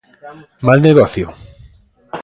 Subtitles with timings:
[0.67, 1.25] Mal negocio.